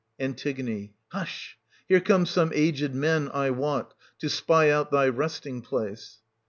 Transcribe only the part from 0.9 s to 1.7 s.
Hush!